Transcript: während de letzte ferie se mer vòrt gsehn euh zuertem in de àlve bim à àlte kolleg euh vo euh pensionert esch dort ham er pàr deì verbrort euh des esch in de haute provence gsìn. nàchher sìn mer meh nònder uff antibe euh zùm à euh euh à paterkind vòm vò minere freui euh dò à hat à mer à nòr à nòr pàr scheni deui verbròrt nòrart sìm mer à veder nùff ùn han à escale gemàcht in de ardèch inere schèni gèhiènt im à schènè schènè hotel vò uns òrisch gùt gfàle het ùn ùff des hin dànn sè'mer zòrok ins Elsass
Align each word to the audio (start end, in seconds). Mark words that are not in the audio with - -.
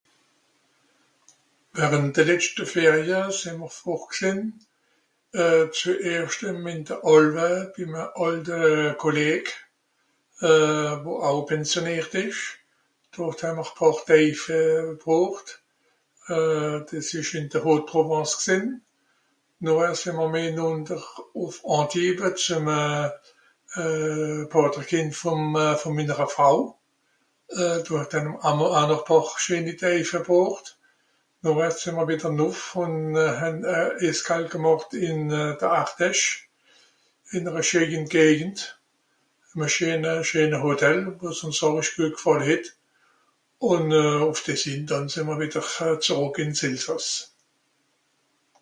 während 1.83 2.11
de 2.17 2.23
letzte 2.29 2.65
ferie 2.71 3.19
se 3.39 3.51
mer 3.57 3.71
vòrt 3.73 4.05
gsehn 4.13 4.39
euh 5.43 5.67
zuertem 5.81 6.67
in 6.73 6.81
de 6.89 6.97
àlve 7.11 7.49
bim 7.75 7.93
à 7.95 8.05
àlte 8.27 8.59
kolleg 9.03 9.45
euh 10.49 10.91
vo 11.05 11.13
euh 11.29 11.41
pensionert 11.51 12.13
esch 12.23 12.41
dort 13.17 13.39
ham 13.47 13.57
er 13.63 13.71
pàr 13.77 13.95
deì 14.09 14.27
verbrort 14.43 15.47
euh 16.35 16.77
des 16.91 17.07
esch 17.21 17.33
in 17.39 17.45
de 17.55 17.59
haute 17.67 17.85
provence 17.93 18.33
gsìn. 18.41 18.65
nàchher 19.63 19.95
sìn 20.01 20.17
mer 20.19 20.29
meh 20.35 20.49
nònder 20.57 21.03
uff 21.45 21.57
antibe 21.79 22.23
euh 22.31 22.37
zùm 22.47 22.67
à 22.81 22.83
euh 23.05 23.81
euh 23.85 24.37
à 24.49 24.59
paterkind 24.61 25.11
vòm 25.23 25.41
vò 25.81 25.89
minere 25.97 26.27
freui 26.35 26.63
euh 27.61 27.77
dò 27.85 27.93
à 27.99 28.03
hat 28.03 28.13
à 28.19 28.27
mer 28.29 28.37
à 28.49 28.51
nòr 28.59 28.71
à 28.83 28.85
nòr 28.89 29.01
pàr 29.13 29.25
scheni 29.45 29.73
deui 29.83 30.03
verbròrt 30.13 30.65
nòrart 31.45 31.77
sìm 31.81 31.95
mer 31.97 32.03
à 32.05 32.09
veder 32.09 32.33
nùff 32.39 32.61
ùn 32.81 32.93
han 33.41 33.55
à 33.77 33.79
escale 34.09 34.47
gemàcht 34.55 34.89
in 35.07 35.19
de 35.59 35.67
ardèch 35.79 36.23
inere 37.37 37.61
schèni 37.69 37.99
gèhiènt 38.13 38.57
im 39.53 39.59
à 39.65 39.69
schènè 39.75 40.11
schènè 40.31 40.57
hotel 40.65 40.99
vò 41.21 41.29
uns 41.47 41.59
òrisch 41.69 41.91
gùt 41.97 42.15
gfàle 42.19 42.45
het 42.49 42.65
ùn 43.71 43.87
ùff 44.29 44.39
des 44.49 44.61
hin 44.69 44.85
dànn 44.91 45.07
sè'mer 45.13 45.37
zòrok 46.05 46.35
ins 46.45 46.63
Elsass 46.71 47.07